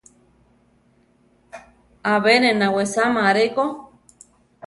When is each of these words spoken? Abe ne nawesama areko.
Abe 2.11 2.33
ne 2.41 2.51
nawesama 2.59 3.21
areko. 3.29 3.65